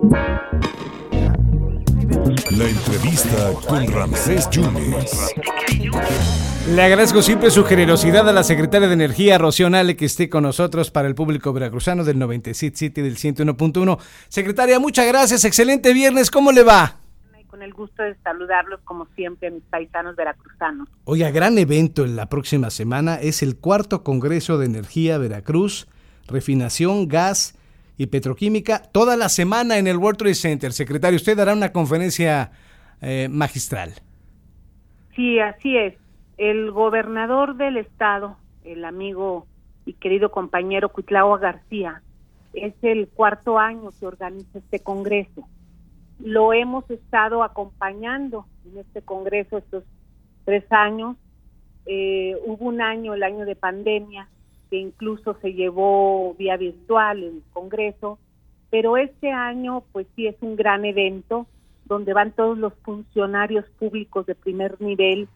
[0.00, 0.48] La
[2.68, 5.34] entrevista con Ramsés Yunes.
[6.68, 10.44] Le agradezco siempre su generosidad a la secretaria de Energía, Rocío Nale, que esté con
[10.44, 13.98] nosotros para el público veracruzano del 97 City del 101.1.
[14.28, 15.44] Secretaria, muchas gracias.
[15.44, 16.30] Excelente viernes.
[16.30, 17.00] ¿Cómo le va?
[17.48, 20.88] Con el gusto de saludarlos, como siempre, a mis paisanos veracruzanos.
[21.06, 23.16] Oiga, gran evento en la próxima semana.
[23.16, 25.88] Es el cuarto Congreso de Energía Veracruz,
[26.28, 27.57] refinación, gas
[27.98, 28.80] y petroquímica.
[28.80, 30.72] Toda la semana en el World Trade Center.
[30.72, 32.52] Secretario, usted dará una conferencia
[33.02, 33.92] eh, magistral.
[35.14, 35.94] Sí, así es
[36.38, 39.46] el gobernador del estado, el amigo
[39.84, 42.02] y querido compañero Cuitlao García,
[42.54, 45.46] es el cuarto año que organiza este congreso.
[46.20, 49.84] Lo hemos estado acompañando en este congreso estos
[50.44, 51.16] tres años.
[51.86, 54.28] Eh, hubo un año, el año de pandemia,
[54.70, 58.18] que incluso se llevó vía virtual el congreso,
[58.70, 61.46] pero este año pues sí es un gran evento
[61.86, 65.28] donde van todos los funcionarios públicos de primer nivel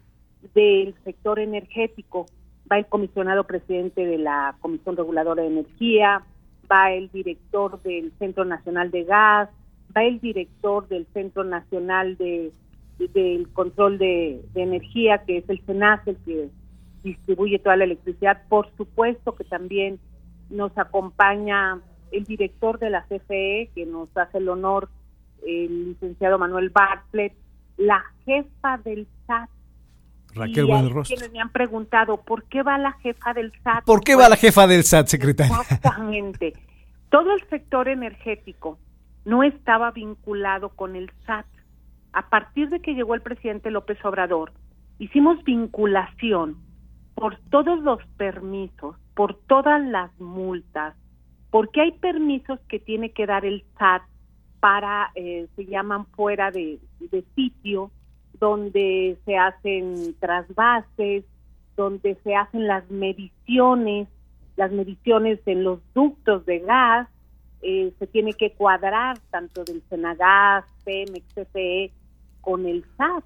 [0.55, 2.27] del sector energético.
[2.71, 6.23] Va el comisionado presidente de la Comisión Reguladora de Energía,
[6.71, 9.49] va el director del Centro Nacional de Gas,
[9.97, 12.53] va el director del Centro Nacional de,
[12.99, 16.49] del Control de, Energía, que es el CENAS, el que
[17.03, 18.43] distribuye toda la electricidad.
[18.49, 19.99] Por supuesto que también
[20.51, 24.89] nos acompaña el director de la CFE, que nos hace el honor,
[25.47, 27.35] el licenciado Manuel Bartlett,
[27.77, 29.49] la jefa del SAT,
[30.35, 31.17] Raquel Buenrostro.
[31.17, 33.85] Quienes me han preguntado, ¿por qué va la jefa del SAT?
[33.85, 35.57] ¿Por qué va la jefa del SAT, secretaria?
[35.61, 36.55] Exactamente.
[37.11, 38.79] Todo el sector energético
[39.25, 41.47] no estaba vinculado con el SAT.
[42.15, 44.53] A partir de que llegó el presidente López Obrador,
[44.99, 46.57] hicimos vinculación
[47.23, 50.97] por todos los permisos, por todas las multas,
[51.53, 54.03] porque hay permisos que tiene que dar el SAT
[54.59, 56.81] para, eh, se llaman fuera de
[57.37, 57.93] sitio,
[58.41, 61.23] donde se hacen trasvases,
[61.77, 64.09] donde se hacen las mediciones,
[64.57, 67.09] las mediciones en los ductos de gas,
[67.61, 71.93] eh, se tiene que cuadrar tanto del Senagas, Pemex, CFE
[72.41, 73.23] con el SAT.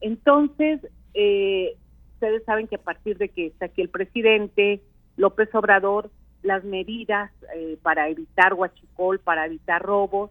[0.00, 0.80] Entonces,
[1.12, 1.76] eh,
[2.22, 4.80] ustedes saben que a partir de que está aquí el presidente
[5.16, 6.10] López Obrador,
[6.42, 10.30] las medidas eh, para evitar huachicol, para evitar robos,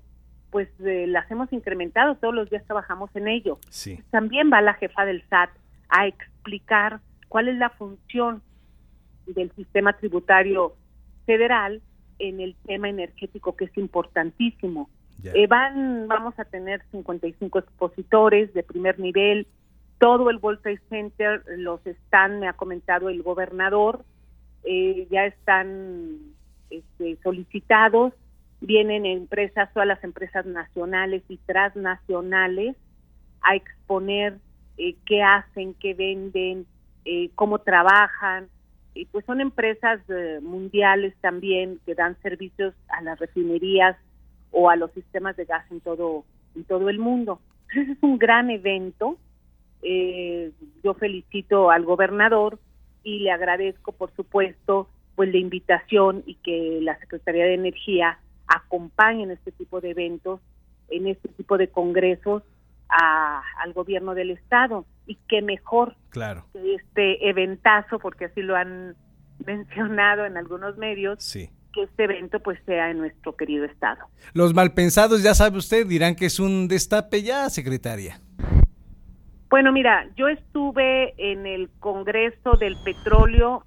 [0.51, 3.59] pues eh, las hemos incrementado, todos los días trabajamos en ello.
[4.09, 5.49] También va la jefa del SAT
[5.89, 8.41] a explicar cuál es la función
[9.25, 10.75] del sistema tributario
[11.25, 11.81] federal
[12.19, 14.89] en el tema energético que es importantísimo.
[15.23, 19.45] Eh, van, vamos a tener 55 expositores de primer nivel,
[20.01, 24.03] todo el World Trade Center los están, me ha comentado el gobernador,
[24.65, 26.17] eh, ya están
[26.69, 28.13] este, solicitados
[28.61, 32.77] vienen empresas, todas las empresas nacionales y transnacionales
[33.41, 34.37] a exponer
[34.77, 36.67] eh, qué hacen, qué venden,
[37.03, 38.47] eh, cómo trabajan.
[38.93, 43.97] Y pues son empresas eh, mundiales también que dan servicios a las refinerías
[44.51, 46.23] o a los sistemas de gas en todo
[46.55, 47.41] en todo el mundo.
[47.69, 49.17] Entonces es un gran evento.
[49.81, 52.59] Yo felicito al gobernador
[53.03, 59.31] y le agradezco, por supuesto, pues la invitación y que la Secretaría de Energía acompañen
[59.31, 60.39] este tipo de eventos,
[60.89, 62.43] en este tipo de congresos
[62.89, 66.45] al gobierno del estado y qué mejor claro.
[66.51, 68.95] que este eventazo, porque así lo han
[69.45, 71.49] mencionado en algunos medios, sí.
[71.73, 74.05] que este evento pues sea en nuestro querido estado.
[74.33, 78.19] Los malpensados, ya sabe usted, dirán que es un destape ya, secretaria.
[79.51, 83.65] Bueno, mira, yo estuve en el Congreso del Petróleo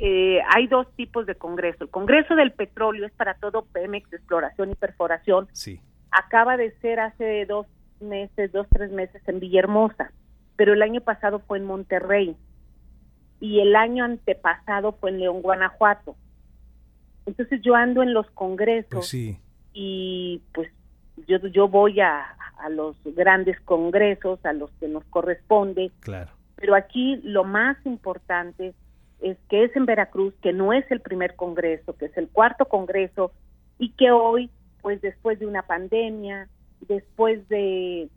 [0.00, 1.84] eh, hay dos tipos de congreso.
[1.84, 5.48] El Congreso del Petróleo es para todo Pemex, exploración y perforación.
[5.52, 5.80] Sí.
[6.10, 7.66] Acaba de ser hace dos
[8.00, 10.12] meses, dos, tres meses en Villahermosa,
[10.56, 12.36] pero el año pasado fue en Monterrey
[13.40, 16.16] y el año antepasado fue en León, Guanajuato.
[17.26, 19.38] Entonces yo ando en los congresos pues
[19.72, 20.70] y pues
[21.26, 25.90] yo, yo voy a, a los grandes congresos, a los que nos corresponde.
[26.00, 26.30] Claro.
[26.56, 28.74] Pero aquí lo más importante
[29.20, 32.66] es que es en Veracruz, que no es el primer congreso, que es el cuarto
[32.66, 33.32] congreso
[33.78, 34.50] y que hoy,
[34.82, 36.48] pues después de una pandemia,
[36.88, 38.08] después de,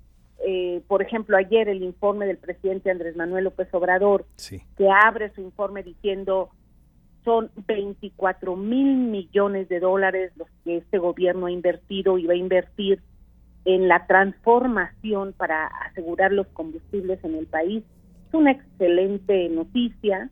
[0.46, 4.26] eh, por ejemplo, ayer el informe del presidente Andrés Manuel López Obrador,
[4.78, 6.50] que abre su informe diciendo
[7.28, 12.38] son 24 mil millones de dólares los que este gobierno ha invertido y va a
[12.38, 13.02] invertir
[13.66, 17.84] en la transformación para asegurar los combustibles en el país.
[18.30, 20.32] Es una excelente noticia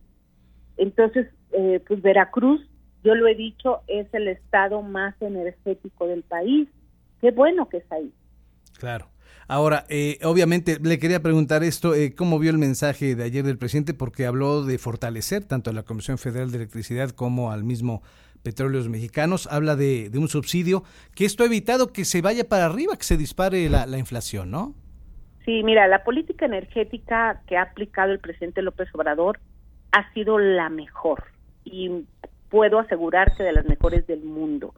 [0.78, 2.62] entonces, eh, pues Veracruz,
[3.04, 6.68] yo lo he dicho, es el estado más energético del país.
[7.22, 8.14] qué bueno que está ahí.
[8.78, 9.08] Claro.
[9.48, 13.60] Ahora, eh, obviamente, le quería preguntar esto, eh, ¿cómo vio el mensaje de ayer del
[13.60, 13.94] presidente?
[13.94, 18.02] Porque habló de fortalecer tanto a la Comisión Federal de Electricidad como al mismo
[18.42, 19.48] Petróleos Mexicanos.
[19.52, 20.84] Habla de, un subsidio,
[21.16, 24.50] que esto ha evitado que se vaya para arriba, que se dispare la, la inflación,
[24.50, 24.74] ¿no?
[25.46, 29.40] Sí, mira, la política energética que ha aplicado el presidente López Obrador
[29.92, 31.26] ha sido la mejor
[31.64, 32.06] y
[32.50, 34.74] puedo asegurar que de las mejores del mundo.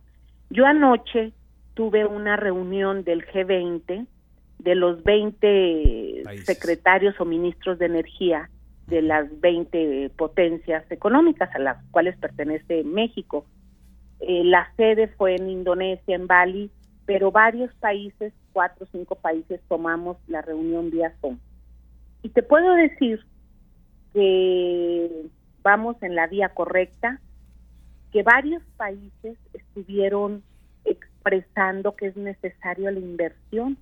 [0.49, 1.31] Yo anoche
[1.73, 4.07] tuve una reunión del G20
[4.59, 8.49] de los 20 secretarios o ministros de energía
[8.87, 13.45] de las 20 potencias económicas a las cuales pertenece México.
[14.19, 16.71] Eh, la sede fue en Indonesia, en Bali,
[17.05, 21.37] pero varios países, cuatro o cinco países, tomamos la reunión vía Zoom.
[22.23, 23.23] Y te puedo decir
[24.13, 25.27] que
[25.61, 27.19] vamos en la vía correcta,
[28.11, 30.43] que varios países estuvieron
[30.85, 33.77] expresando que es necesario la inversión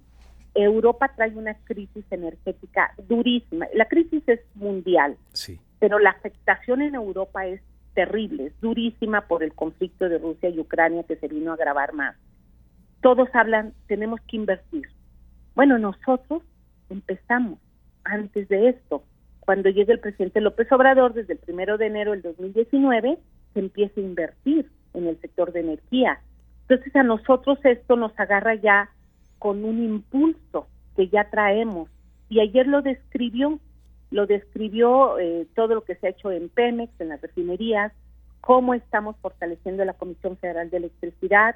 [0.64, 3.68] Europa trae una crisis energética durísima.
[3.74, 5.60] La crisis es mundial, sí.
[5.80, 7.62] pero la afectación en Europa es
[7.94, 11.94] terrible, es durísima por el conflicto de Rusia y Ucrania que se vino a agravar
[11.94, 12.16] más.
[13.02, 14.88] Todos hablan, tenemos que invertir.
[15.56, 16.42] Bueno, nosotros
[16.90, 17.60] empezamos
[18.04, 19.04] antes de esto.
[19.42, 23.18] Cuando llegue el presidente López Obrador, desde el primero de enero del 2019,
[23.54, 26.20] se empieza a invertir en el sector de energía.
[26.68, 28.90] Entonces a nosotros esto nos agarra ya
[29.40, 31.90] con un impulso que ya traemos.
[32.30, 33.60] Y ayer lo describió,
[34.12, 37.92] lo describió eh, todo lo que se ha hecho en Pemex, en las refinerías,
[38.42, 41.56] cómo estamos fortaleciendo la Comisión Federal de Electricidad,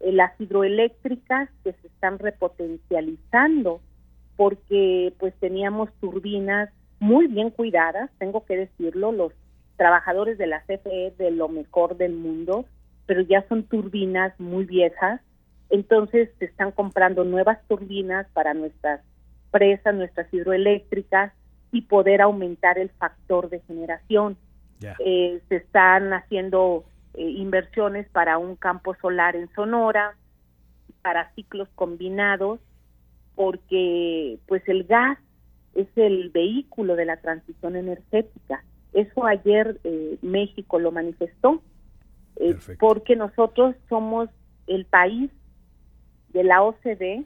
[0.00, 3.80] eh, las hidroeléctricas que se están repotencializando
[4.36, 9.32] porque pues teníamos turbinas muy bien cuidadas, tengo que decirlo, los
[9.76, 12.64] trabajadores de la CFE de lo mejor del mundo,
[13.06, 15.20] pero ya son turbinas muy viejas
[15.70, 19.00] entonces se están comprando nuevas turbinas para nuestras
[19.50, 21.32] presas, nuestras hidroeléctricas
[21.72, 24.36] y poder aumentar el factor de generación.
[24.98, 26.84] Eh, se están haciendo
[27.14, 30.16] eh, inversiones para un campo solar en Sonora,
[31.02, 32.60] para ciclos combinados,
[33.34, 35.18] porque pues el gas
[35.74, 38.64] es el vehículo de la transición energética.
[38.92, 41.62] Eso ayer eh, México lo manifestó,
[42.78, 44.30] porque nosotros somos
[44.66, 45.30] el país
[46.32, 47.24] de la OCDE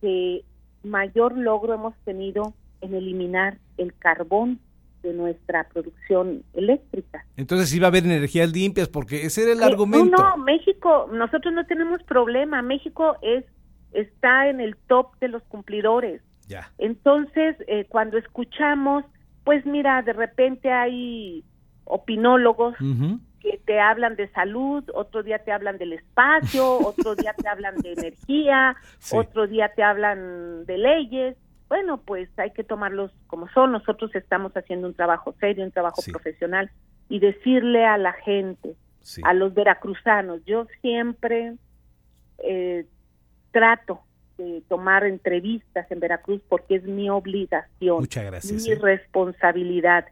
[0.00, 0.44] que
[0.82, 4.60] mayor logro hemos tenido en eliminar el carbón
[5.02, 7.24] de nuestra producción eléctrica.
[7.36, 10.16] Entonces iba a haber energías limpias porque ese era el argumento.
[10.16, 12.62] No, no, México, nosotros no tenemos problema.
[12.62, 13.44] México es
[13.92, 16.20] está en el top de los cumplidores.
[16.48, 16.70] Ya.
[16.78, 19.04] Entonces, eh, cuando escuchamos,
[19.44, 21.44] pues mira, de repente hay
[21.84, 22.84] opinólogos que
[23.64, 27.92] te hablan de salud, otro día te hablan del espacio, otro día te hablan de
[27.92, 28.76] energía,
[29.12, 31.36] otro día te hablan de leyes.
[31.68, 33.72] Bueno, pues hay que tomarlos como son.
[33.72, 36.70] Nosotros estamos haciendo un trabajo serio, un trabajo profesional
[37.08, 38.76] y decirle a la gente,
[39.22, 41.54] a los veracruzanos, yo siempre
[42.38, 42.86] eh,
[43.52, 44.00] trato
[44.36, 48.78] de tomar entrevistas en Veracruz porque es mi obligación, mi ¿eh?
[48.80, 50.06] responsabilidad.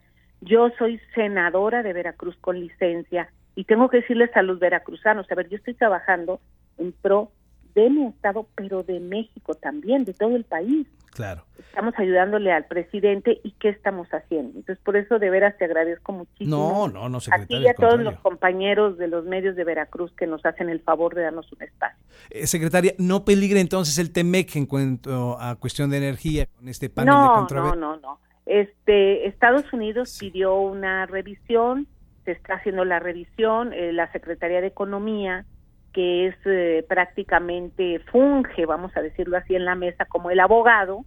[0.44, 5.34] Yo soy senadora de Veracruz con licencia y tengo que decirles a los veracruzanos, a
[5.34, 6.40] ver, yo estoy trabajando
[6.76, 7.30] en pro
[7.74, 10.86] de mi estado, pero de México también, de todo el país.
[11.12, 11.44] Claro.
[11.58, 14.58] Estamos ayudándole al presidente y qué estamos haciendo.
[14.58, 16.56] Entonces, por eso de veras te agradezco muchísimo.
[16.56, 17.56] No, no, no, secretario.
[17.56, 20.80] Aquí y a todos los compañeros de los medios de Veracruz que nos hacen el
[20.80, 22.04] favor de darnos un espacio.
[22.30, 26.90] Eh, secretaria, ¿no peligra entonces el TEMEC en cuanto a cuestión de energía con este
[26.90, 27.80] panel de controversia?
[27.80, 28.18] No, no, no.
[28.46, 31.86] Este, Estados Unidos pidió una revisión,
[32.24, 35.46] se está haciendo la revisión, eh, la Secretaría de Economía,
[35.92, 41.04] que es eh, prácticamente funge, vamos a decirlo así, en la mesa como el abogado,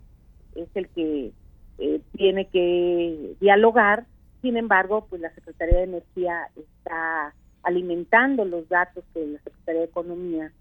[0.56, 1.32] es el que
[1.78, 4.06] eh, tiene que dialogar.
[4.42, 9.88] Sin embargo, pues la Secretaría de Energía está alimentando los datos que la Secretaría de
[9.88, 10.52] Economía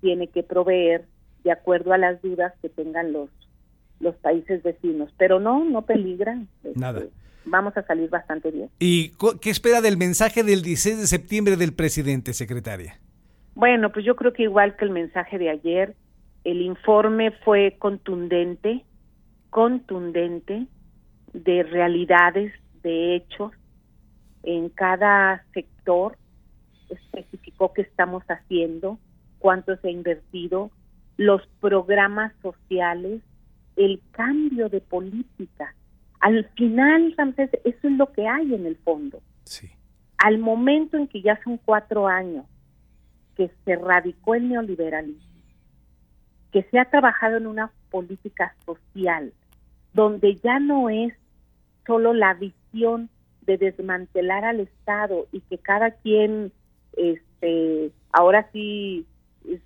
[0.00, 1.04] tiene que proveer
[1.44, 3.30] de acuerdo a las dudas que tengan los
[4.00, 6.48] los países vecinos, pero no, no peligran.
[6.62, 7.02] Este, Nada.
[7.44, 8.70] Vamos a salir bastante bien.
[8.78, 12.98] ¿Y qué espera del mensaje del 16 de septiembre del presidente, secretaria?
[13.54, 15.94] Bueno, pues yo creo que igual que el mensaje de ayer,
[16.44, 18.84] el informe fue contundente,
[19.50, 20.66] contundente
[21.32, 23.52] de realidades, de hechos.
[24.42, 26.18] En cada sector
[26.90, 28.98] especificó qué estamos haciendo,
[29.38, 30.70] cuánto se ha invertido,
[31.16, 33.22] los programas sociales,
[33.76, 35.74] el cambio de política.
[36.20, 39.20] Al final, Ramsés, eso es lo que hay en el fondo.
[39.44, 39.70] Sí.
[40.18, 42.46] Al momento en que ya son cuatro años
[43.36, 45.42] que se radicó el neoliberalismo,
[46.52, 49.32] que se ha trabajado en una política social,
[49.92, 51.12] donde ya no es
[51.86, 53.10] solo la visión
[53.42, 56.52] de desmantelar al Estado y que cada quien
[56.96, 59.06] este ahora sí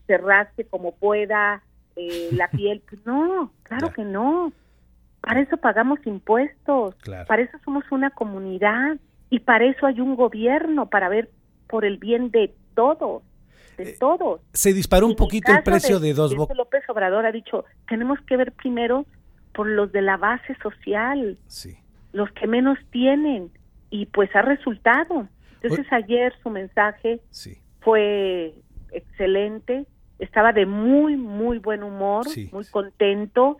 [0.06, 1.62] cerrarse como pueda
[1.96, 2.82] eh, la piel.
[2.88, 4.52] Pues no, claro que no.
[5.20, 6.94] Para eso pagamos impuestos,
[7.26, 8.96] para eso somos una comunidad
[9.28, 11.30] y para eso hay un gobierno, para ver
[11.68, 13.22] por el bien de todos,
[13.76, 14.40] de eh, todos.
[14.54, 16.56] Se disparó un poquito el precio de, dos bocas.
[16.56, 19.04] López Obrador ha dicho, tenemos que ver primero
[19.52, 21.76] por los de la base social, sí.
[22.12, 23.50] los que menos tienen,
[23.90, 25.28] y pues ha resultado.
[25.60, 27.20] Entonces ayer su mensaje
[27.80, 28.54] fue
[28.92, 29.86] excelente,
[30.20, 33.58] estaba de muy, muy buen humor, muy contento,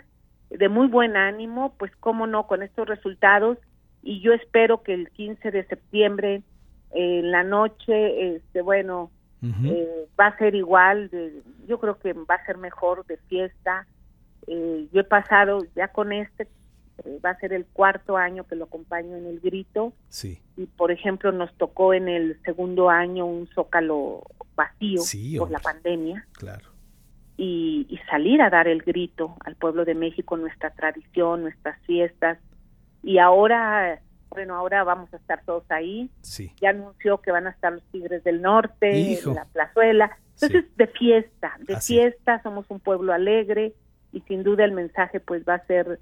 [0.51, 3.59] de muy buen ánimo, pues cómo no, con estos resultados,
[4.03, 6.43] y yo espero que el 15 de septiembre,
[6.93, 9.11] en la noche, este, bueno,
[9.43, 13.87] eh, va a ser igual, de, yo creo que va a ser mejor de fiesta.
[14.47, 16.47] Eh, yo he pasado ya con este
[17.05, 19.93] eh, va a ser el cuarto año que lo acompaño en el grito.
[20.09, 20.41] Sí.
[20.57, 24.23] Y por ejemplo nos tocó en el segundo año un zócalo
[24.55, 25.03] vacío
[25.39, 26.27] por la pandemia.
[26.33, 26.67] Claro.
[27.37, 32.39] Y, y, salir a dar el grito al pueblo de México, nuestra tradición, nuestras fiestas.
[33.03, 36.11] Y ahora, bueno, ahora vamos a estar todos ahí.
[36.21, 36.53] Sí.
[36.61, 40.19] Ya anunció que van a estar los Tigres del Norte, la plazuela.
[40.35, 43.75] Entonces, de fiesta, de fiesta, somos un pueblo alegre
[44.13, 46.01] y sin duda el mensaje pues va a ser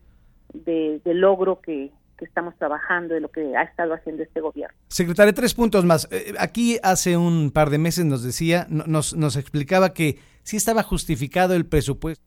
[0.53, 1.91] de, logro que,
[2.21, 4.77] estamos trabajando, de lo que ha estado haciendo este gobierno.
[4.89, 6.09] Secretaria, tres puntos más.
[6.11, 10.83] Eh, aquí hace un par de meses nos decía, nos, nos explicaba que sí estaba
[10.83, 12.25] justificado el presupuesto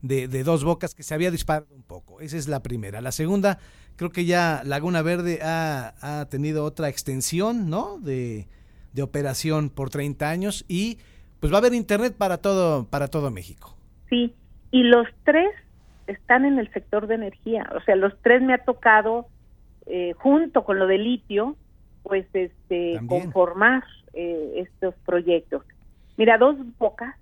[0.00, 2.20] de, dos bocas que se había disparado un poco.
[2.20, 3.00] Esa es la primera.
[3.00, 3.58] La segunda,
[3.96, 7.98] creo que ya Laguna Verde ha, ha tenido otra extensión, ¿no?
[7.98, 8.46] De,
[8.92, 10.98] de operación por 30 años y
[11.38, 13.76] pues va a haber internet para todo, para todo México.
[14.08, 14.34] Sí,
[14.70, 15.50] y los tres
[16.06, 17.70] están en el sector de energía.
[17.74, 19.26] O sea, los tres me ha tocado,
[19.86, 21.56] eh, junto con lo de litio,
[22.02, 25.64] pues este conformar eh, estos proyectos.
[26.16, 27.14] Mira, dos bocas,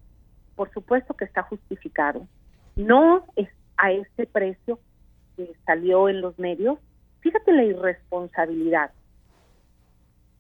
[0.54, 2.26] por supuesto que está justificado.
[2.76, 4.78] No es a ese precio
[5.36, 6.78] que salió en los medios.
[7.20, 8.90] Fíjate la irresponsabilidad.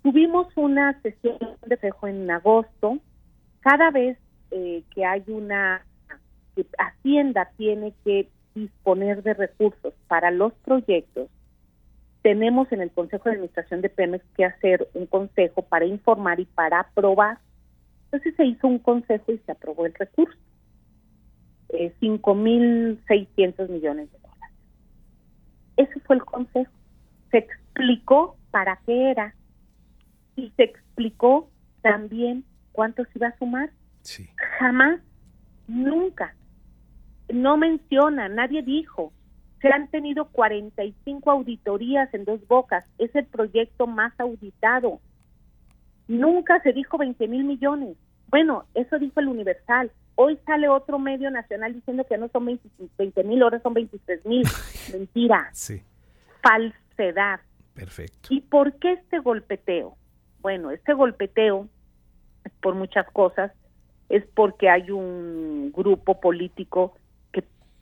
[0.02, 2.98] Tuvimos una sesión de fejo en agosto.
[3.60, 4.18] Cada vez
[4.50, 5.84] eh, que hay una
[6.54, 11.28] que Hacienda tiene que disponer de recursos para los proyectos,
[12.22, 16.46] tenemos en el Consejo de Administración de Pemex que hacer un consejo para informar y
[16.46, 17.38] para aprobar.
[18.06, 20.38] Entonces se hizo un consejo y se aprobó el recurso.
[21.70, 24.56] Eh, 5.600 millones de dólares.
[25.76, 26.72] Ese fue el consejo.
[27.30, 29.34] Se explicó para qué era
[30.36, 31.50] y se explicó
[31.82, 33.70] también cuánto se iba a sumar.
[34.58, 35.00] Jamás,
[35.66, 36.34] nunca
[37.32, 39.12] no menciona, nadie dijo.
[39.60, 42.84] Se han tenido 45 auditorías en dos bocas.
[42.98, 45.00] Es el proyecto más auditado.
[46.06, 47.96] Nunca se dijo 20 mil millones.
[48.28, 49.90] Bueno, eso dijo el Universal.
[50.16, 54.46] Hoy sale otro medio nacional diciendo que no son 20 mil, ahora son 23 mil.
[54.92, 55.48] Mentira.
[55.52, 55.82] Sí.
[56.42, 57.40] Falsedad.
[57.74, 58.28] Perfecto.
[58.30, 59.96] ¿Y por qué este golpeteo?
[60.40, 61.68] Bueno, este golpeteo,
[62.60, 63.50] por muchas cosas,
[64.10, 66.94] es porque hay un grupo político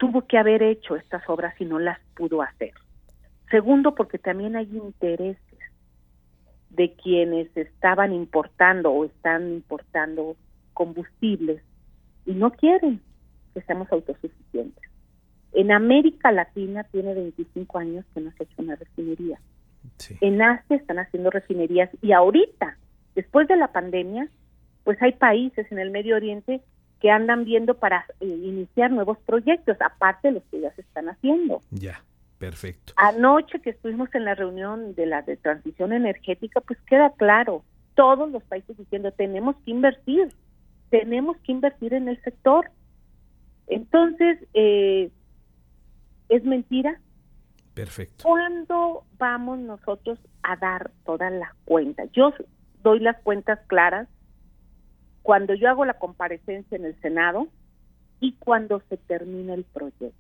[0.03, 2.73] tuvo que haber hecho estas obras y no las pudo hacer.
[3.53, 5.61] Segundo, porque también hay intereses
[6.71, 10.35] de quienes estaban importando o están importando
[10.75, 11.63] combustibles
[12.27, 13.01] y no quieren
[13.55, 14.91] que seamos autosuficientes.
[15.53, 19.39] En América Latina tiene 25 años que no se ha hecho una refinería.
[20.21, 22.77] En Asia están haciendo refinerías y ahorita,
[23.15, 24.27] después de la pandemia,
[24.83, 26.61] pues hay países en el Medio Oriente
[27.03, 31.09] que andan viendo para eh, iniciar nuevos proyectos, aparte de los que ya se están
[31.09, 31.61] haciendo.
[31.73, 32.01] Ya,
[32.39, 32.93] perfecto.
[32.97, 37.65] Anoche que estuvimos en la reunión de la de transición energética, pues queda claro,
[37.97, 40.33] todos los países diciendo tenemos que invertir,
[40.91, 42.71] tenemos que invertir en el sector.
[43.67, 45.11] Entonces, eh,
[46.29, 47.01] ¿es mentira?
[47.75, 48.23] Perfecto.
[48.23, 52.09] ¿Cuándo vamos nosotros a dar todas las cuentas?
[52.13, 52.33] Yo
[52.85, 54.07] doy las cuentas claras
[55.23, 57.47] cuando yo hago la comparecencia en el Senado
[58.21, 60.15] y cuando se termina el proyecto.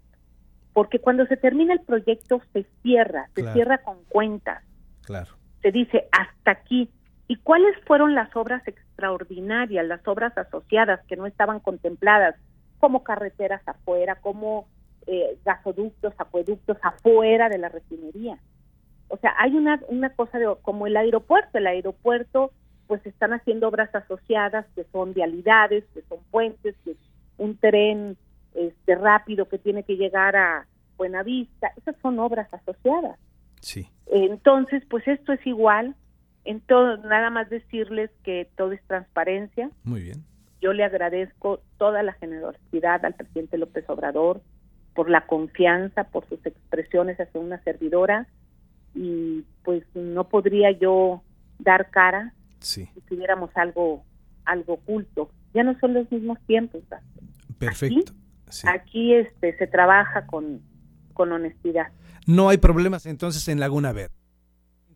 [0.73, 4.64] Porque cuando se termina el proyecto se cierra, se cierra con cuentas.
[5.02, 5.32] Claro.
[5.61, 6.90] Se dice hasta aquí.
[7.28, 12.35] ¿Y cuáles fueron las obras extraordinarias, las obras asociadas que no estaban contempladas,
[12.78, 14.66] como carreteras afuera, como
[15.06, 18.38] eh, gasoductos, acueductos afuera de la refinería?
[19.09, 21.59] O sea, hay una, una cosa de, como el aeropuerto.
[21.59, 22.50] El aeropuerto
[22.87, 26.97] pues están haciendo obras asociadas que son vialidades, que son puentes, que
[27.39, 28.17] un tren
[28.55, 33.19] este rápido que tiene que llegar a Buenavista, esas son obras asociadas.
[33.61, 33.89] Sí.
[34.07, 35.95] Entonces, pues esto es igual.
[36.45, 39.71] En todo, nada más decirles que todo es transparencia.
[39.85, 40.25] Muy bien.
[40.61, 44.43] Yo le agradezco toda la generosidad al presidente López Obrador
[44.95, 48.27] por la confianza, por sus expresiones hacia una servidora
[48.95, 51.23] y pues no podría yo
[51.59, 52.88] dar cara Sí.
[52.95, 54.04] si tuviéramos algo
[54.45, 55.31] algo oculto.
[55.54, 56.83] Ya no son los mismos tiempos.
[57.59, 58.12] Perfecto.
[58.49, 58.66] Sí.
[58.69, 60.61] Aquí este se trabaja con
[61.12, 61.88] con honestidad.
[62.26, 64.14] No hay problemas entonces en Laguna Verde.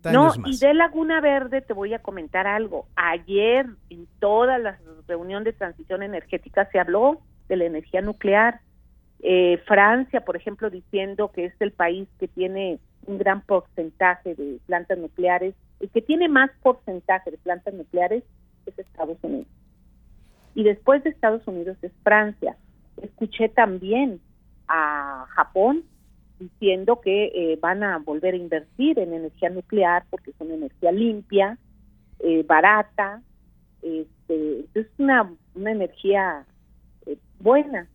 [0.03, 2.87] 30 No, y de Laguna Verde te voy a comentar algo.
[2.97, 8.61] Ayer en toda la reunión de transición energética se habló de la energía nuclear.
[9.21, 14.59] Eh, Francia, por ejemplo, diciendo que es el país que tiene un gran porcentaje de
[14.67, 18.25] plantas nucleares, el que tiene más porcentaje de plantas nucleares
[18.67, 19.47] es Estados Unidos.
[20.55, 22.57] Y después de Estados Unidos es Francia.
[23.03, 24.21] Escuché también
[24.69, 25.85] a Japón
[26.39, 30.93] diciendo que eh, van a volver a invertir en energía nuclear porque es una energía
[30.93, 31.59] limpia,
[32.21, 33.23] eh, barata,
[33.83, 36.45] este, es una, una energía
[37.07, 37.89] eh, buena.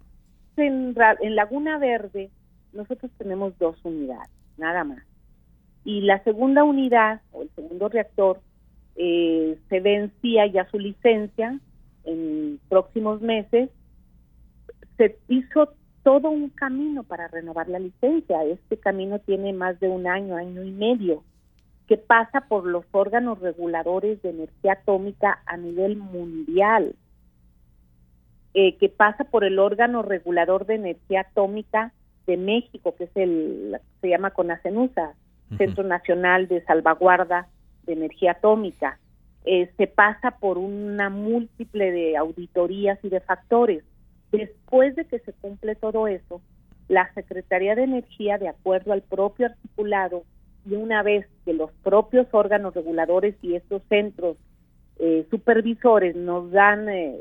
[0.57, 2.29] En, en Laguna Verde
[2.73, 4.29] nosotros tenemos dos unidades,
[4.61, 5.03] nada más.
[5.83, 8.39] Y la segunda unidad o el segundo reactor
[8.95, 11.59] eh, se vencía ya su licencia
[12.05, 13.69] en próximos meses.
[14.97, 18.43] Se hizo todo un camino para renovar la licencia.
[18.45, 21.23] Este camino tiene más de un año, año y medio,
[21.87, 26.95] que pasa por los órganos reguladores de energía atómica a nivel mundial,
[28.53, 31.91] eh, que pasa por el órgano regulador de energía atómica
[32.27, 35.13] de México, que es el, se llama CONACENUSA.
[35.57, 37.49] Centro Nacional de Salvaguarda
[37.83, 38.97] de Energía Atómica.
[39.43, 43.83] Eh, se pasa por una múltiple de auditorías y de factores.
[44.31, 46.41] Después de que se cumple todo eso,
[46.87, 50.23] la Secretaría de Energía, de acuerdo al propio articulado,
[50.65, 54.37] y una vez que los propios órganos reguladores y estos centros
[54.99, 57.17] eh, supervisores nos dan eh,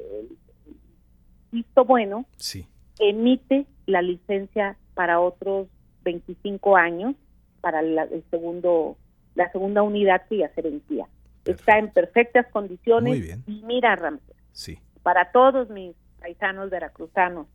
[1.50, 2.66] visto bueno, Sí.
[3.00, 5.66] emite la licencia para otros
[6.04, 7.14] 25 años
[7.62, 8.98] para la, el segundo
[9.34, 11.06] la segunda unidad que ya se vencía.
[11.46, 13.42] Está en perfectas condiciones Muy bien.
[13.46, 14.78] y mira Ramsey, Sí.
[15.02, 17.46] para todos mis paisanos veracruzanos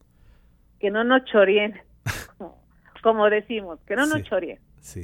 [0.80, 1.76] que no nos chorien
[2.40, 2.58] como-
[3.04, 4.58] como decimos, que no nos chorien.
[4.80, 5.04] Sí.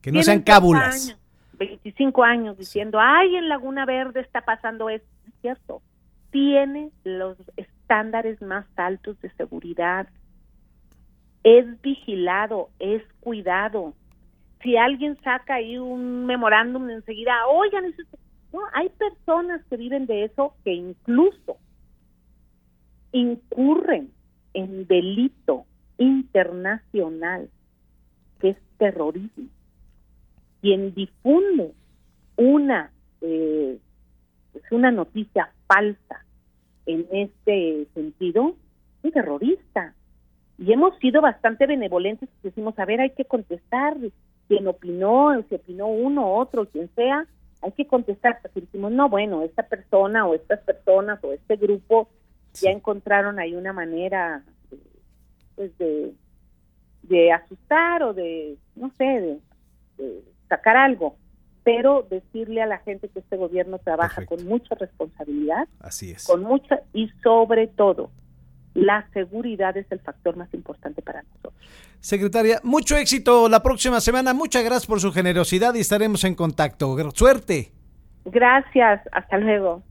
[0.00, 1.08] Que no sean 30 cábulas.
[1.08, 1.18] años,
[1.54, 5.08] 25 años diciendo, ay, en Laguna Verde está pasando esto.
[5.26, 5.82] Es cierto,
[6.30, 10.06] tiene los estándares más altos de seguridad.
[11.42, 13.94] Es vigilado, es cuidado.
[14.62, 18.18] Si alguien saca ahí un memorándum enseguida, oigan, eso es-".
[18.52, 21.56] no, hay personas que viven de eso que incluso
[23.12, 24.10] incurren
[24.54, 25.64] en delito
[25.98, 27.48] internacional,
[28.40, 29.48] que es terrorismo
[30.60, 31.72] quien difunde
[32.36, 33.78] una eh,
[34.54, 36.24] es una noticia falsa
[36.86, 38.56] en este sentido
[38.98, 39.94] es un terrorista
[40.58, 43.96] y hemos sido bastante benevolentes decimos a ver hay que contestar
[44.48, 47.26] quien opinó si opinó uno otro quien sea
[47.62, 52.08] hay que contestar porque decimos no bueno esta persona o estas personas o este grupo
[52.52, 52.64] Sí.
[52.64, 54.42] ya encontraron ahí una manera
[55.54, 56.14] pues de
[57.02, 59.38] de asustar o de no sé de,
[59.98, 61.16] de sacar algo
[61.62, 64.36] pero decirle a la gente que este gobierno trabaja Perfecto.
[64.36, 66.26] con mucha responsabilidad Así es.
[66.26, 68.10] con mucha y sobre todo
[68.78, 71.54] la seguridad es el factor más importante para nosotros
[72.00, 74.32] Secretaria, mucho éxito la próxima semana.
[74.32, 76.96] Muchas gracias por su generosidad y estaremos en contacto.
[77.14, 77.72] Suerte.
[78.24, 79.82] gracias hasta luego